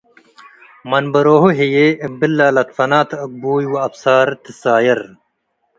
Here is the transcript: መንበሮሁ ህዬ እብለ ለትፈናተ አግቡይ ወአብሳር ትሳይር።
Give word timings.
መንበሮሁ 0.89 1.43
ህዬ 1.59 1.75
እብለ 2.05 2.37
ለትፈናተ 2.55 3.09
አግቡይ 3.25 3.63
ወአብሳር 3.73 4.27
ትሳይር። 4.43 4.99